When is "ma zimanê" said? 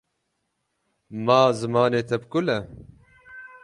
1.25-2.01